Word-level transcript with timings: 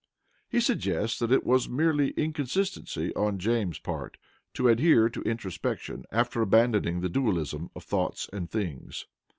He 0.49 0.59
suggests 0.61 1.19
that 1.19 1.31
it 1.31 1.45
was 1.45 1.67
a 1.67 1.71
mere 1.71 1.93
inconsistency 1.95 3.15
on 3.15 3.37
James's 3.37 3.79
part 3.79 4.17
to 4.55 4.67
adhere 4.67 5.09
to 5.09 5.21
introspection 5.21 6.05
after 6.11 6.41
abandoning 6.41 7.01
the 7.01 7.07
dualism 7.09 7.69
of 7.75 7.83
thoughts 7.83 8.27
and 8.33 8.49
things. 8.49 9.05